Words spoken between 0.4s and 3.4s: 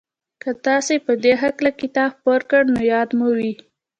که تاسې په دې هکله کتاب خپور کړ نو ياد مو